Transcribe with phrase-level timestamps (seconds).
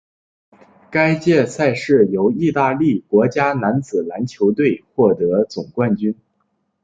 [0.89, 6.17] 该届赛事由义大利国家男子篮球队获得总冠军。